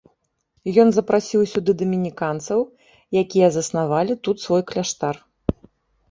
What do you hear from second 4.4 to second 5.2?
свой кляштар.